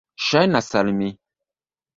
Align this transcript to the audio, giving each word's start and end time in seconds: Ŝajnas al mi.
Ŝajnas 0.27 0.71
al 0.81 0.91
mi. 1.03 1.13